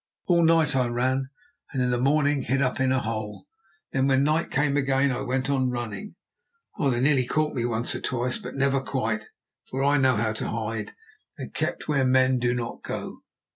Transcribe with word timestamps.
All 0.25 0.41
night 0.41 0.75
I 0.75 0.87
ran, 0.87 1.29
and 1.71 1.79
in 1.83 1.91
the 1.91 1.99
morning 2.01 2.41
hid 2.41 2.59
up 2.59 2.79
in 2.79 2.91
a 2.91 2.97
hole. 3.01 3.45
Then 3.91 4.07
when 4.07 4.23
night 4.23 4.49
came 4.49 4.75
again 4.75 5.11
I 5.11 5.21
went 5.21 5.47
on 5.47 5.69
running. 5.69 6.15
Oh! 6.79 6.89
they 6.89 6.99
nearly 6.99 7.27
caught 7.27 7.53
me 7.53 7.65
once 7.65 7.93
or 7.93 8.01
twice, 8.01 8.39
but 8.39 8.55
never 8.55 8.81
quite, 8.81 9.27
for 9.69 9.83
I 9.83 9.97
know 9.97 10.15
how 10.15 10.33
to 10.33 10.47
hide, 10.49 10.93
and 11.37 11.49
I 11.49 11.53
kept 11.55 11.87
where 11.87 12.03
men 12.03 12.39
do 12.39 12.55
not 12.55 12.81
go. 12.81 13.17